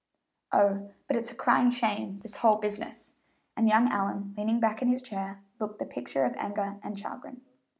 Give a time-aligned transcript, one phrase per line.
[0.51, 3.13] "Oh, but it's a crying shame, this whole business!"
[3.55, 7.41] and young Allyn, leaning back in his chair, looked the picture of anger and chagrin.